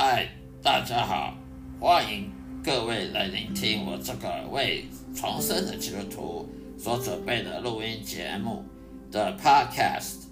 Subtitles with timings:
[0.00, 0.28] 嗨，
[0.62, 1.36] 大家好，
[1.80, 2.30] 欢迎
[2.62, 6.48] 各位来聆听我这个为重生的基督徒
[6.78, 8.62] 所准备的录音节目
[9.10, 10.26] 的 Podcast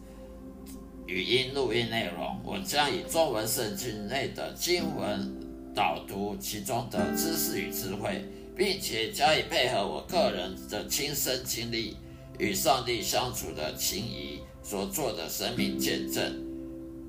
[1.08, 2.40] 语音录音内容。
[2.44, 5.34] 我将以中文圣经内的经文
[5.74, 8.24] 导读其中的知识与智慧，
[8.56, 11.96] 并且加以配合我个人的亲身经历
[12.38, 16.45] 与上帝相处的情谊所做的生命见证。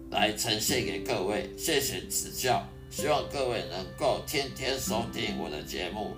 [0.10, 6.16] 来呈现给各位，谢谢指教，希望各位能够天天收听我的节目，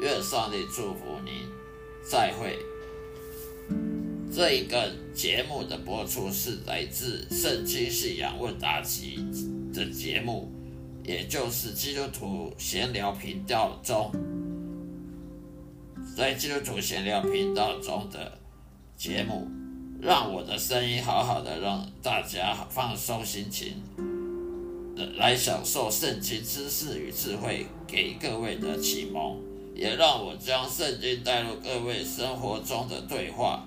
[0.00, 1.32] 愿上帝祝福您，
[2.02, 2.58] 再会。
[4.32, 9.18] 这一个节目的播出是来自《圣经信仰问答集》
[9.74, 10.48] 的节目，
[11.02, 14.12] 也就是基督徒闲聊频道中，
[16.16, 18.38] 在基督徒闲聊频道中的
[18.96, 19.59] 节目。
[20.02, 23.74] 让我的声音好好的，让大家放松心情，
[25.16, 29.38] 来享受圣经知识与智慧给各位的启蒙，
[29.74, 33.66] 也让我将圣经带入各位生活中的对话。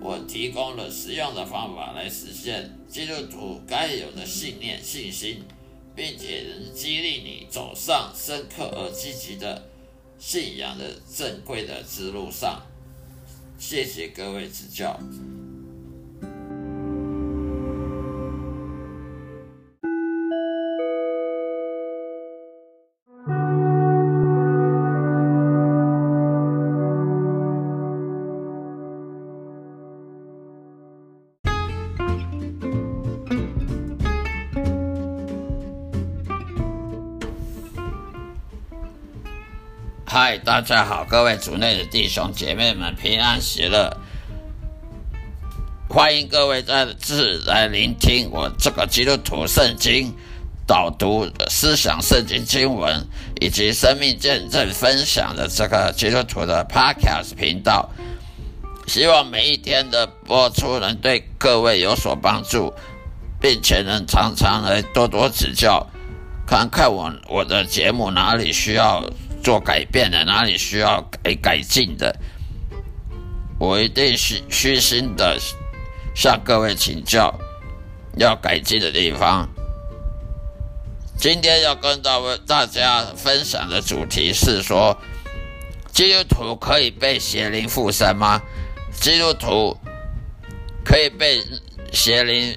[0.00, 5.42] 我提供了实用的方法来实现基督徒该有的信念、信心，
[5.94, 9.60] 并且能激励你走上深刻而积极的
[10.18, 12.62] 信仰的正规的之路上。
[13.58, 14.98] 谢谢各位指教。
[40.20, 43.96] 嗨，大家好，各位族内的弟兄姐妹们，平安喜乐！
[45.88, 50.12] 欢迎各位再次来聆听我这个基督徒圣经
[50.66, 53.06] 导读、思想圣经经文
[53.40, 57.88] 以及生命见证分享的这个基督徒的 Podcast 频道。
[58.88, 62.74] 希望每一天的播出能对各位有所帮助，
[63.40, 65.86] 并且能常常来多多指教，
[66.44, 69.08] 看看我我的节目哪里需要。
[69.42, 72.14] 做改变的哪里需要改改进的，
[73.58, 75.38] 我一定虚虚心的
[76.14, 77.34] 向各位请教
[78.16, 79.48] 要改进的地方。
[81.16, 84.96] 今天要跟大大家分享的主题是说，
[85.92, 88.40] 基督徒可以被邪灵附身吗？
[89.00, 89.76] 基督徒
[90.84, 91.44] 可以被
[91.92, 92.56] 邪灵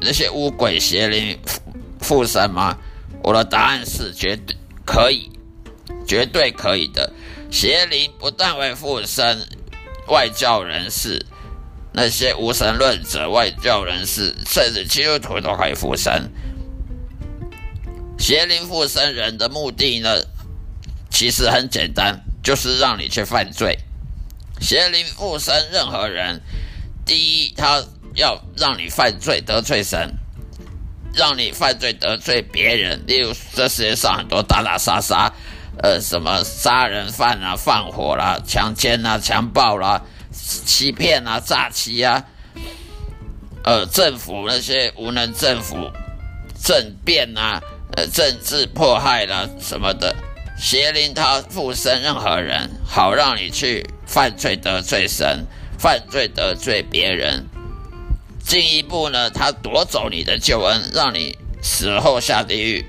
[0.00, 1.60] 那些巫鬼邪灵附
[2.00, 2.76] 附身吗？
[3.22, 5.30] 我的答案是绝对可以。
[6.06, 7.12] 绝对可以的。
[7.50, 9.46] 邪灵不但会附身
[10.08, 11.26] 外教人士，
[11.92, 16.30] 那些无神论者、外教人士，甚至基督徒都可以附身。
[18.18, 20.22] 邪灵附身人的目的呢，
[21.10, 23.78] 其实很简单，就是让你去犯罪。
[24.60, 26.40] 邪灵附身任何人，
[27.04, 30.14] 第一，他要让你犯罪得罪神，
[31.14, 33.04] 让你犯罪得罪别人。
[33.06, 35.30] 例如，这世界上很多打打杀杀。
[35.78, 42.24] 呃，什么杀人犯啊、放火啦、强奸啊、强暴啦、欺骗啊、诈欺啊，
[43.64, 45.90] 呃，政府那些无能政府
[46.62, 47.60] 政变啊、
[47.96, 50.14] 呃，政治迫害啦什么的，
[50.58, 55.46] 邪灵他附身任何人，好让你去犯罪得罪神，
[55.78, 57.46] 犯罪得罪别人，
[58.44, 62.84] 进一步呢，他夺走你的救恩，让你死后下地狱，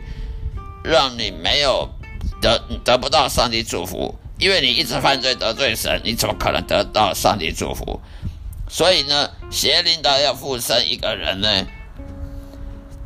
[0.84, 1.90] 让你没有。
[2.44, 8.02] 得得不到上帝祝福，因为你一直犯罪得罪神，你怎么可能得到上帝祝福？
[8.70, 11.66] 所以呢，邪灵的要附身一个人呢，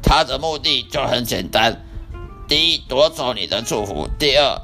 [0.01, 1.85] 他的目的就很简单：
[2.47, 4.59] 第一，夺走你的祝福；第二，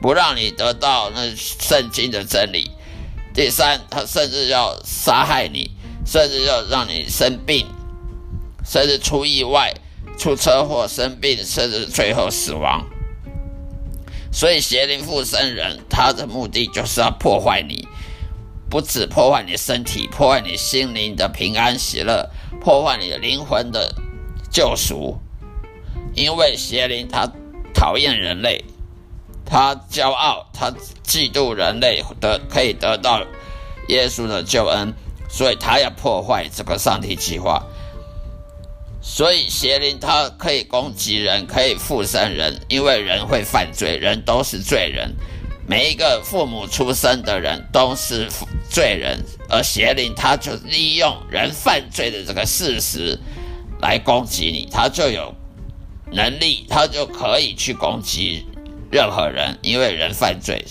[0.00, 2.70] 不让你得到那圣经的真理；
[3.34, 5.70] 第三，他甚至要杀害你，
[6.06, 7.66] 甚至要让你生病，
[8.64, 9.74] 甚至出意外、
[10.16, 12.86] 出车祸、生病，甚至最后死亡。
[14.34, 17.86] 所以邪灵附身人，他的目的就是要破坏你，
[18.68, 22.28] 不止破坏你身体，破坏你心灵的平安喜乐，
[22.60, 23.94] 破坏你的灵魂的
[24.50, 25.16] 救赎。
[26.14, 27.30] 因为邪灵他
[27.72, 28.64] 讨厌人类，
[29.46, 30.72] 他骄傲，他
[31.06, 33.22] 嫉妒人类得可以得到
[33.88, 34.94] 耶稣的救恩，
[35.28, 37.64] 所以他要破坏这个上帝计划。
[39.06, 45.14] 所以邪灵它可以攻击人，可以附身人，因为人会犯罪，人都是罪人。
[45.68, 48.28] 每一个父母出生的人都是
[48.70, 53.18] 罪人，而邪灵他就利用人犯罪的这个事实
[53.80, 55.34] 来攻击你，他就有
[56.10, 58.46] 能力，他就可以去攻击
[58.90, 60.64] 任何人，因为人犯罪。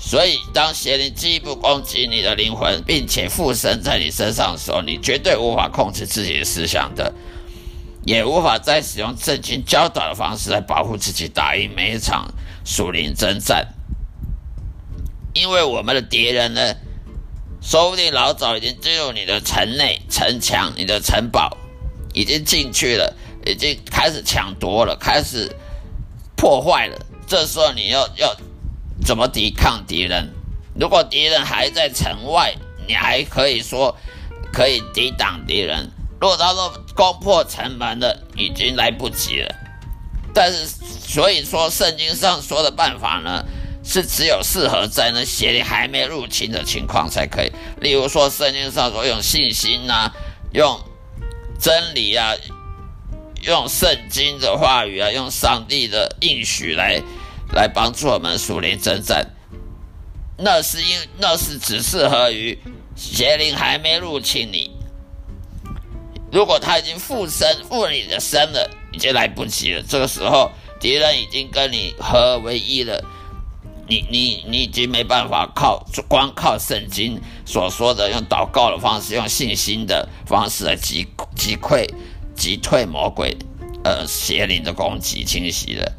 [0.00, 7.12] 所以，当邪灵进一步攻击你的灵魂，并且附身在你身上的时候，你绝对无法控制自己的思想的，
[8.06, 12.32] 也无法再使用正经教导的方式来保护自己，打赢每一场
[12.64, 13.74] 属灵征战。
[15.34, 16.76] 因为我们的敌人呢，
[17.60, 21.58] 说不定老早已经进入你的城内、城墙、你的城堡，
[22.14, 25.50] 已经进去了，已经开始抢夺了，开始
[26.36, 26.96] 破坏了。
[27.26, 28.36] 这时候你要要。
[29.04, 30.30] 怎么抵抗敌人？
[30.78, 32.54] 如果敌人还在城外，
[32.86, 33.96] 你还可以说
[34.52, 35.90] 可以抵挡敌人。
[36.20, 39.54] 如果他说攻破城门了，已经来不及了。
[40.34, 43.44] 但是，所以说圣经上说的办法呢，
[43.84, 47.50] 是只有适合在那邪灵还没入侵的情况才可以。
[47.80, 50.12] 例如说，圣经上说用信心啊，
[50.52, 50.80] 用
[51.58, 52.34] 真理啊，
[53.42, 57.02] 用圣经的话语啊，用上帝的应许来。
[57.52, 59.26] 来帮助我们属灵征战，
[60.36, 62.58] 那是因那是只适合于
[62.94, 64.70] 邪灵还没入侵你。
[66.30, 69.82] 如果他已经附身附你的身了，已经来不及了。
[69.82, 73.02] 这个时候敌人已经跟你合而为一了，
[73.88, 81.88] 你你你已经没办法靠光靠圣经所说的用祷告的方式，用信心的方式来击击溃
[82.36, 83.34] 击退魔鬼
[83.82, 85.92] 呃邪灵的攻击侵袭了。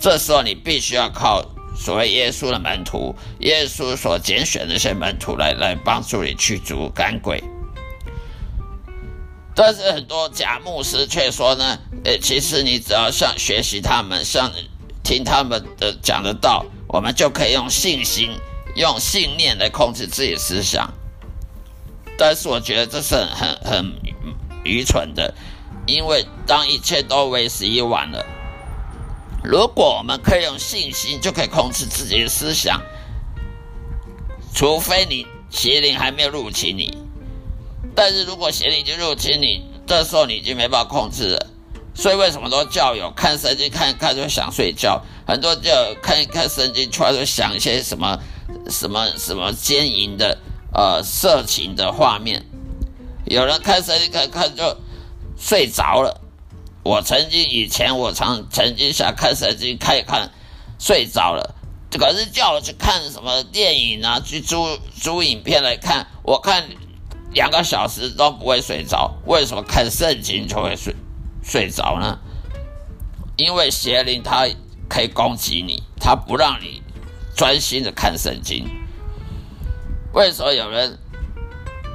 [0.00, 1.44] 这时候你必须要靠
[1.76, 7.42] 所谓耶稣的门徒，耶稣所拣选的那些门徒来来帮助你驱逐赶鬼。
[9.54, 14.52] 但是很多假牧师却说呢，呃，其实你只要像学习他们，像
[15.02, 18.30] 听他们的讲的道，我们就可以用信心、
[18.74, 20.92] 用信念来控制自己的思想。
[22.18, 23.94] 但是我觉得这是很很很
[24.62, 25.34] 愚蠢的，
[25.86, 28.24] 因为当一切都为时已晚了。
[29.44, 32.82] 如果我们可以用信心就可以控制自己的思想，
[34.54, 36.96] 除非你邪灵还没有入侵你。
[37.94, 41.46] 但是如果邪灵已经入侵你，这时候你已经没办法控制了。
[41.94, 45.00] 所以为什么说教友看圣经看一看就想睡觉？
[45.26, 48.18] 很多教友看一看圣经突然就想一些什么
[48.68, 50.38] 什么什么奸淫的
[50.74, 52.44] 呃色情的画面。
[53.24, 54.76] 有人看圣经看看就
[55.38, 56.20] 睡着了。
[56.86, 60.30] 我曾经以前我常曾经想看圣经看一看，
[60.78, 61.56] 睡着了。
[61.98, 66.68] 可是叫我去看什么电影啊，去租租影片来看，我看
[67.32, 69.16] 两个小时都不会睡着。
[69.24, 70.94] 为什么看圣经就会睡
[71.42, 72.18] 睡着呢？
[73.36, 74.46] 因为邪灵它
[74.88, 76.82] 可以攻击你，它不让你
[77.34, 78.64] 专心的看圣经。
[80.12, 80.98] 为什么有人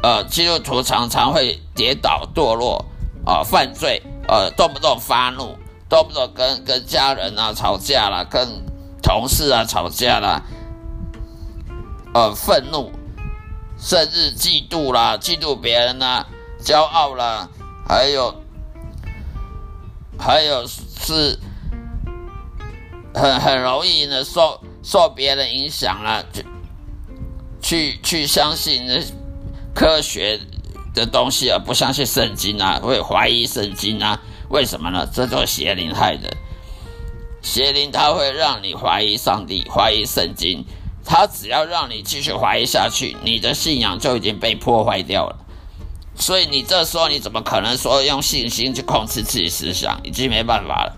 [0.03, 2.85] 呃基督徒常常会跌倒堕落
[3.25, 4.01] 啊犯罪？
[4.31, 5.57] 呃，动不动发怒，
[5.89, 8.47] 动不动跟跟家人啊吵架了，跟
[9.03, 10.41] 同事啊吵架了，
[12.13, 12.89] 呃，愤怒，
[13.77, 16.25] 甚至嫉妒啦，嫉妒别人啦，
[16.63, 17.49] 骄傲啦，
[17.85, 18.33] 还有，
[20.17, 21.37] 还有是
[23.13, 26.45] 很很容易呢受受别人影响了，去
[27.61, 29.03] 去去相信那
[29.75, 30.39] 科学。
[30.93, 34.19] 的东西而不相信圣经啊，会怀疑圣经啊？
[34.49, 35.07] 为什么呢？
[35.13, 36.29] 这就是邪灵害的。
[37.41, 40.65] 邪灵它会让你怀疑上帝，怀疑圣经。
[41.05, 45.37] 它只要让你继续怀疑下去，你的信仰就已经被破坏掉了。
[46.15, 49.99] 所以你这时候你怎么可能说用信心去控制自己思想？
[50.03, 50.97] 已经没办法了。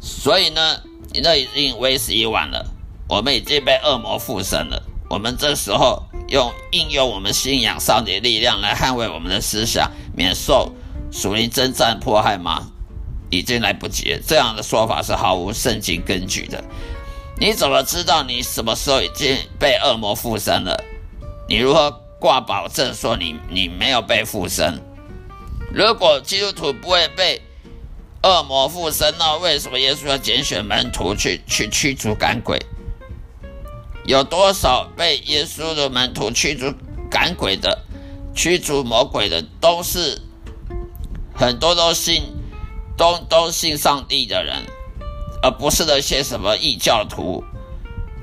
[0.00, 0.80] 所以呢，
[1.12, 2.66] 你那已经为时已晚了。
[3.08, 4.82] 我们已经被恶魔附身了。
[5.08, 6.02] 我们这时候。
[6.30, 10.72] 用应用我们信仰上帝的力量来捍卫我们的思想，免受
[11.12, 12.70] 属灵征战迫害吗？
[13.30, 14.20] 已经来不及了。
[14.26, 16.62] 这样的说法是毫无圣经根据的。
[17.38, 20.82] 你怎么知道你什么时候已经被恶魔附身了？
[21.48, 24.80] 你如何挂保证说你你没有被附身？
[25.72, 27.40] 如果基督徒不会被
[28.22, 32.60] 恶魔附身，那为什么耶稣要拣选门徒去去驱逐赶鬼？
[34.10, 36.74] 有多少被耶稣的门徒驱逐
[37.08, 37.84] 赶鬼的、
[38.34, 40.20] 驱逐魔鬼的，都是
[41.32, 42.24] 很多都信、
[42.96, 44.64] 都都信上帝的人，
[45.44, 47.44] 而不是那些什么异教徒。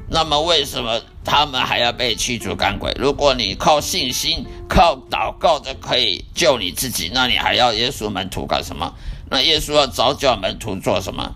[0.09, 2.91] 那么，为什么他们还要被驱逐赶鬼？
[2.99, 8.93] 如果你靠信心、靠祷告就可以救你自己，那你还要耶稣门徒干什么？
[9.29, 11.33] 那耶稣要早教门徒做什么？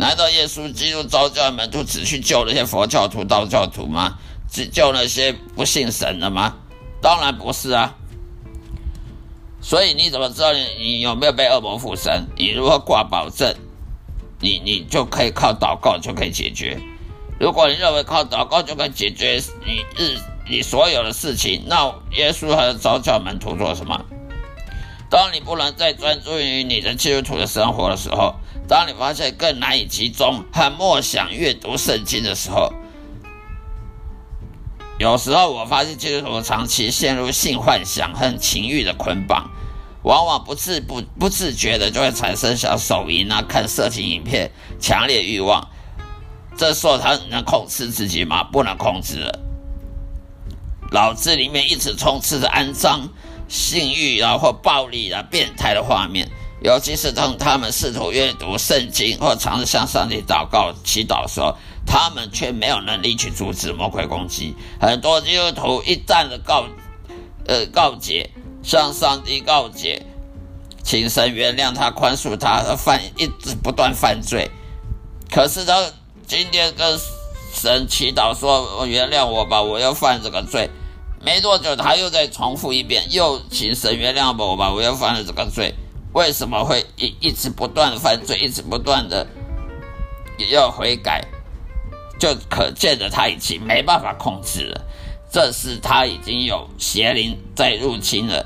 [0.00, 4.16] 难道耶稣基督召教门徒只去救那些佛教徒、道教徒吗？
[4.50, 6.56] 只救那些不信神的吗？
[7.02, 7.94] 当然不是啊！
[9.60, 12.26] 所以你怎么知道你你有没有被恶魔附身？
[12.34, 13.54] 你如何挂保证？
[14.40, 16.80] 你你就可以靠祷告就可以解决。
[17.38, 24.02] 如果你认为靠祷告就可以解决你日你所有的事情，那耶稣和早教门徒做什么？
[25.10, 28.36] 当你不能再专注于你的基督徒的生活的时候，
[28.70, 32.72] 当你发现更难以集中和默想阅读圣经的时候，
[34.96, 39.50] 有时候我发现基督徒长期陷入性幻想和情欲的捆绑，
[40.04, 45.68] 往往不自不不自觉的就会产生像手淫啊、看色情影片、强烈欲望。
[46.56, 48.44] 这时候他能控制自己吗？
[48.44, 49.40] 不能控制了。
[50.92, 53.08] 脑子里面一直充斥着肮脏、
[53.48, 56.30] 性欲啊或暴力啊、变态的画面，
[56.62, 64.54] 尤其是当他们试图阅读圣经或尝试向上帝祷告、祈祷的时候，他们却没有能力去阻止魔鬼攻击。
[64.80, 66.66] 很多基督徒一旦的告
[67.46, 68.30] 呃告诫，
[68.62, 70.04] 向上帝告诫，
[70.82, 74.50] 请神原谅他、宽恕他，犯一直不断犯罪。
[75.30, 75.90] 可是他。
[76.26, 76.96] 今天跟
[77.52, 80.70] 神祈祷说：“原谅我吧，我要犯这个罪。”
[81.20, 85.74] 没多久，他又再重复一遍，又请神原谅吧我吧，我要犯了这个罪。
[86.12, 89.26] 为什么会一一直不断犯罪，一直不断的
[90.38, 91.24] 也要悔改？
[92.18, 94.80] 就可见的他已经没办法控制了。
[95.32, 98.44] 这是他已经有邪灵在入侵了，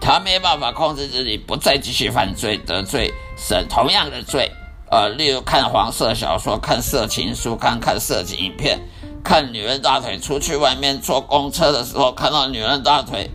[0.00, 4.50] 他没办法控制自己，不再继续犯罪，得罪神同样的罪。
[4.90, 8.80] 呃，例如看黄色小说、看色情书、看看色情影片、
[9.24, 13.30] 看女人大腿，出去外面坐公车的时候看到女人大腿，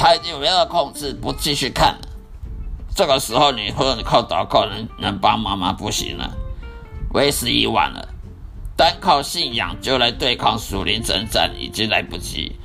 [0.00, 2.08] 他已经没有控制，不继续看了。
[2.96, 5.74] 这个时候，你说你靠祷告能能帮忙吗？
[5.74, 6.32] 不行了，
[7.12, 8.08] 为时已晚了。
[8.78, 12.56] 单靠信仰就来对抗属灵征战，已经来不及。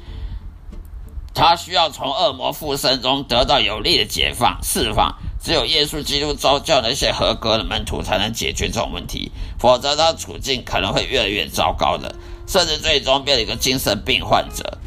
[1.33, 5.17] 他需要从恶魔附身中得到有力的解放、释放。
[5.41, 12.15] 只有耶稣基督招教那些合格的门徒，才能解决这种问题，否则他处境可能会越来越糟糕的，
[12.47, 14.77] 甚至最终变成一个精神病患者。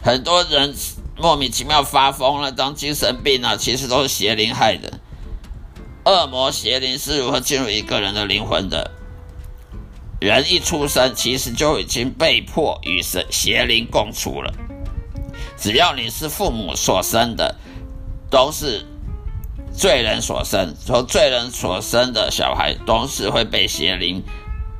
[0.00, 0.72] 很多人
[1.18, 5.00] 莫名其妙发疯了，当精神病啊，其实都是邪灵害的。
[6.04, 8.90] 恶魔邪灵是如何进入一个人的灵魂的？
[10.20, 14.52] 人一出生，其实就已经被迫与神邪灵共处了。
[15.56, 17.56] 只要你是父母所生的，
[18.30, 18.84] 都是。
[19.78, 24.22] 罪人所生，从罪人所生的小孩都是会被邪灵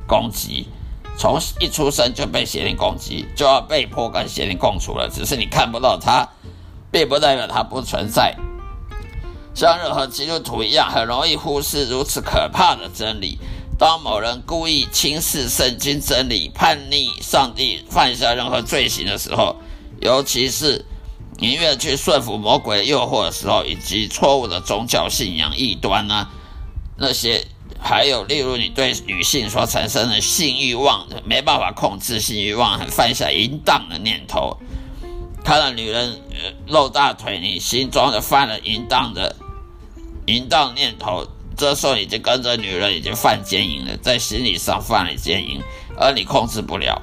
[0.07, 0.67] 攻击，
[1.17, 5.09] 从一出生就被邪灵攻击，就要被迫跟邪灵共处了。
[5.09, 6.27] 只是你看不到他，
[6.91, 8.35] 并不代表他不存在。
[9.55, 13.39] 像任何基督徒一样，很容易忽视如此可怕的真理。
[13.79, 19.55] 当某人故意轻视圣经真理、叛逆上帝、犯下任何罪行的时候，
[19.99, 20.85] 尤其是。
[21.39, 26.27] 宁愿去顺服魔鬼的诱惑的时候，以及错误的宗教信仰异端呢？
[26.97, 27.45] 那些
[27.79, 34.57] 还有例如你对女性所产生的性欲望，没办法控制性欲望，犯下淫荡的念头。
[35.43, 36.19] 看到女人
[36.67, 39.35] 露大腿，你心中的犯了淫荡的
[40.25, 45.61] 淫荡念头，这时候已经跟着女人已经犯奸淫了，在心理上犯了奸淫，
[45.97, 47.01] 而你控制不了。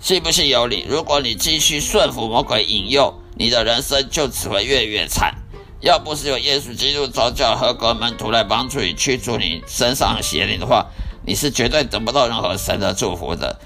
[0.00, 0.84] 信不信由你。
[0.88, 5.34] 如果你继续顺服魔鬼引诱，你的人生就只会越越惨。
[5.82, 10.86] 要不是有耶稣基督招教合格门徒来帮助你驱逐你身上的邪灵的话，
[11.26, 13.58] 你是绝对得不到任何神的祝福的。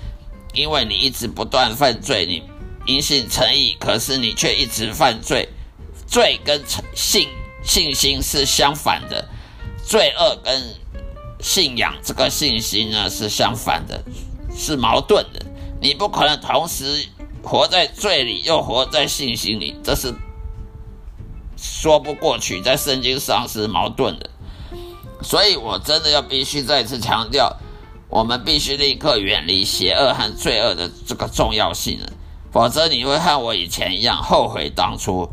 [0.55, 2.43] 因为你一直不断犯罪，你
[2.87, 5.49] 因信诚意，可是你却一直犯罪。
[6.07, 7.29] 罪跟信
[7.63, 9.29] 信心是相反的，
[9.85, 10.75] 罪恶跟
[11.41, 14.03] 信仰这个信心呢是相反的，
[14.57, 15.45] 是矛盾的。
[15.81, 17.07] 你不可能同时。
[17.43, 20.13] 活在罪里，又活在信心里，这是
[21.87, 24.29] 说不过去，在圣经上是矛盾的。
[25.23, 27.59] 所以我真的要必须再次强调，
[28.09, 32.09] 我们必须立刻远离邪恶和罪恶的这个重要性了，
[32.51, 35.31] 否则你会和我以前一样后悔当初。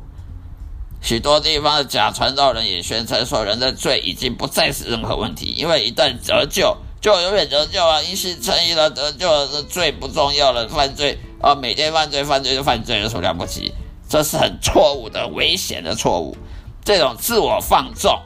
[1.02, 8.00] 许多地方的假传道人也宣称说，人的罪已经不再是任何问题，因为一旦得救，就永远得救啊！
[8.04, 11.18] 因信称义了，得救了，罪不重要了，犯罪。
[11.42, 13.74] 啊，每天犯罪，犯罪就犯罪，有什么了不起？
[14.14, 16.38] 这是很错误的、危险的错误。
[16.86, 18.22] 这种自我放纵、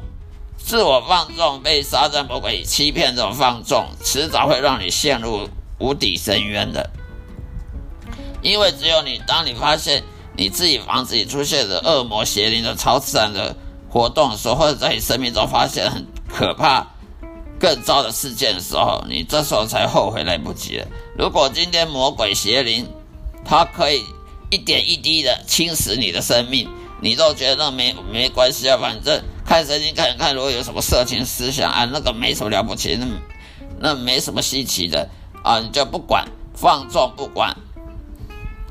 [0.58, 5.48] 自我放纵、被撒旦魔鬼欺骗，这种放纵，迟早会让你陷入
[5.80, 6.90] 无底深渊的。
[8.42, 10.04] 因为只有你，当你发现
[10.36, 13.56] 你自己房子里出现的恶魔邪灵的超自然的
[13.90, 16.86] 活动的时候，或者在你生命中发现很可怕、
[17.58, 20.88] 更糟的事件的时候，你这时候才后悔来不及了。
[21.18, 22.86] 如果今天魔鬼邪灵，
[23.46, 24.04] 它可以
[24.50, 26.70] 一点一滴的侵蚀你的生命，
[27.02, 33.08] 你都觉得没没关系啊，反正看圣经看看，如果有什么色情思想啊，那个没什么了不起，那
[33.80, 35.10] 那没什么稀奇的
[35.44, 37.56] 啊，你就不管，放纵不管，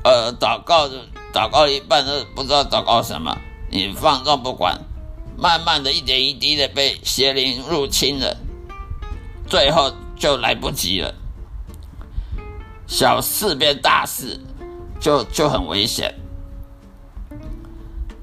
[0.03, 0.89] 呃，祷告
[1.33, 3.37] 祷告一半都不知道祷告什么，
[3.69, 4.79] 你放纵不管，
[5.37, 8.37] 慢慢的一点一滴的被邪灵入侵了，
[9.47, 11.13] 最后就来不及了，
[12.87, 14.39] 小事变大事，
[14.99, 16.15] 就就很危险。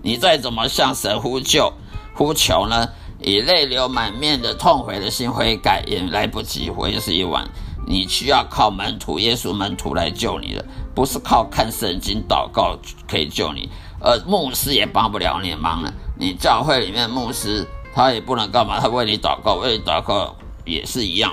[0.03, 1.73] 你再怎么向神呼救、
[2.15, 2.89] 呼求呢？
[3.21, 7.49] 以泪流满面的痛悔的心悔改，也来不及，为时已晚。
[7.87, 10.65] 你需要靠门徒、耶稣门徒来救你的，
[10.95, 12.79] 不是靠看圣经、祷告
[13.09, 13.71] 可以救你。
[14.01, 15.95] 而牧师也帮不了你忙了。
[16.19, 18.79] 你教会里面牧师，他也不能干嘛？
[18.79, 21.33] 他为你祷告，为你祷告也是一样，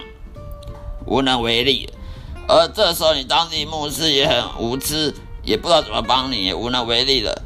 [1.06, 1.90] 无能为力。
[2.48, 7.44] 而这时候，你当地牧师也很无知，也不知道怎么帮你，也无能为力了。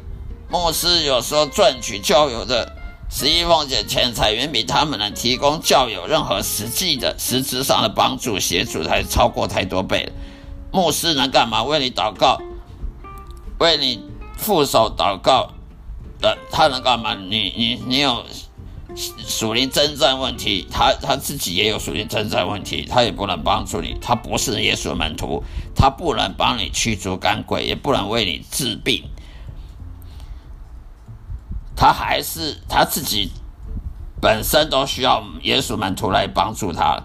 [0.48, 2.72] 牧师有时候赚取教友的
[3.10, 10.12] 十一奉献钱财，远比他们能提供教友任何实际的实质上的帮助协助，还超过太多倍了。
[10.72, 11.62] 牧师能干嘛？
[11.64, 12.38] 为你祷告，
[13.58, 14.02] 为你
[14.36, 15.50] 副手祷告
[16.20, 17.14] 的，他能干嘛？
[17.14, 18.24] 你你你有
[18.96, 23.96] 属灵征战问题，他他自己也有属灵征战问题，他也不能帮助你。
[24.00, 29.04] 他不是耶稣门徒，他不能帮你驱逐赶鬼，也不能为你治病。
[31.76, 33.30] 他还是他自己
[34.18, 37.02] 本身都需要耶稣门徒来帮助他，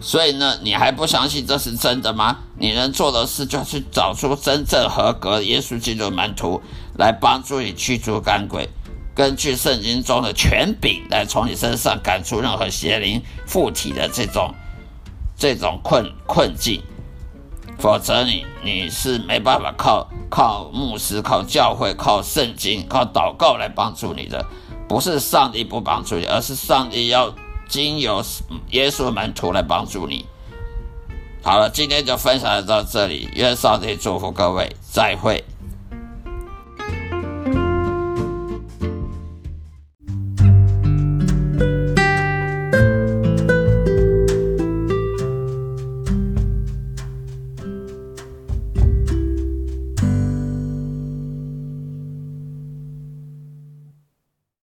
[0.00, 2.38] 所以呢，你还不相信这是真的吗？
[2.58, 6.62] 你能做的事就是找出真正合格耶稣基督门徒
[6.96, 8.70] 来帮助你驱逐赶鬼，
[9.20, 14.54] 根据圣经中的权柄来从你身上赶出任何邪灵附体的这种
[15.36, 16.82] 这种困困境。
[17.78, 24.42] 否则，你你是没办法靠靠牧师、靠教会、靠圣经、靠祷告来帮助你的。
[24.88, 27.34] 不是上帝不帮助你，而是上帝要
[27.68, 28.24] 经由
[28.70, 30.24] 耶稣门徒来帮助你。
[31.42, 35.44] 好了，今天就分享到这里，愿上帝祝福各位，再会。